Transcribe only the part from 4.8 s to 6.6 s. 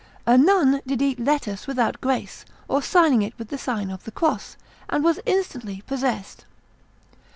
and was instantly possessed.